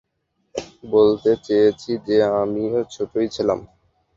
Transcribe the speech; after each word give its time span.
বলতে 0.85 1.31
চেয়েছি, 1.45 1.91
যে 2.07 2.17
আমিও 2.41 2.79
ছোটই 2.93 3.27
ছিলাম। 3.35 3.59